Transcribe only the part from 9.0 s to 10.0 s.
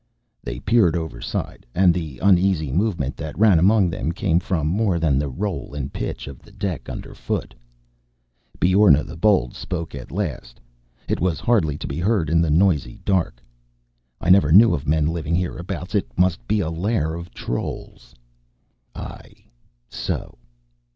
the Bold spoke